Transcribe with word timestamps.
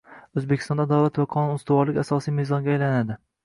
O‘zbekistonda 0.39 0.87
adolat 0.89 1.21
va 1.23 1.27
qonun 1.37 1.55
ustuvorligi– 1.61 2.05
asosiy 2.07 2.39
mezonga 2.41 2.77
aylanading 2.77 3.17